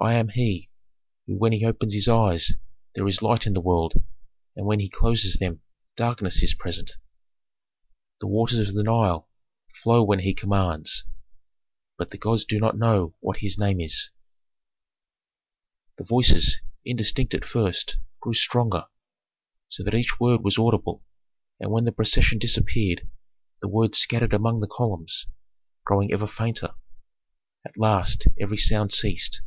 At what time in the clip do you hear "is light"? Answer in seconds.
3.06-3.46